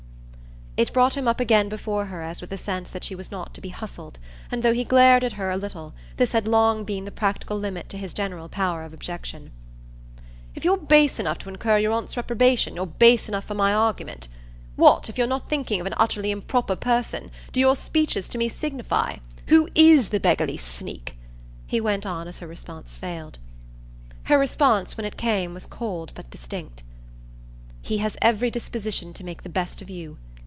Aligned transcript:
It 0.77 0.93
brought 0.93 1.17
him 1.17 1.27
up 1.27 1.41
again 1.41 1.67
before 1.67 2.05
her 2.05 2.21
as 2.21 2.39
with 2.39 2.49
a 2.53 2.57
sense 2.57 2.89
that 2.91 3.03
she 3.03 3.13
was 3.13 3.29
not 3.29 3.53
to 3.53 3.61
be 3.61 3.69
hustled, 3.69 4.19
and 4.49 4.63
though 4.63 4.73
he 4.73 4.85
glared 4.85 5.21
at 5.21 5.33
her 5.33 5.51
a 5.51 5.57
little 5.57 5.93
this 6.15 6.31
had 6.31 6.47
long 6.47 6.85
been 6.85 7.03
the 7.03 7.11
practical 7.11 7.57
limit 7.59 7.89
to 7.89 7.97
his 7.97 8.13
general 8.13 8.47
power 8.47 8.83
of 8.83 8.93
objection. 8.93 9.51
"If 10.55 10.63
you're 10.63 10.77
base 10.77 11.19
enough 11.19 11.37
to 11.39 11.49
incur 11.49 11.77
your 11.77 11.91
aunt's 11.91 12.15
reprobation 12.15 12.73
you're 12.77 12.85
base 12.87 13.27
enough 13.27 13.43
for 13.43 13.53
my 13.53 13.73
argument. 13.73 14.29
What, 14.77 15.09
if 15.09 15.17
you're 15.17 15.27
not 15.27 15.49
thinking 15.49 15.81
of 15.81 15.87
an 15.87 15.93
utterly 15.97 16.31
improper 16.31 16.77
person, 16.77 17.31
do 17.51 17.59
your 17.59 17.75
speeches 17.75 18.29
to 18.29 18.37
me 18.37 18.47
signify? 18.47 19.17
Who 19.47 19.67
IS 19.75 20.07
the 20.07 20.21
beggarly 20.21 20.55
sneak?" 20.57 21.15
he 21.67 21.81
went 21.81 22.05
on 22.05 22.29
as 22.29 22.37
her 22.37 22.47
response 22.47 22.95
failed. 22.95 23.39
Her 24.23 24.39
response, 24.39 24.95
when 24.95 25.05
it 25.05 25.17
came, 25.17 25.53
was 25.53 25.65
cold 25.65 26.13
but 26.15 26.31
distinct. 26.31 26.81
"He 27.81 27.97
has 27.97 28.15
every 28.21 28.49
disposition 28.49 29.13
to 29.15 29.25
make 29.25 29.43
the 29.43 29.49
best 29.49 29.81
of 29.81 29.89
you. 29.89 30.17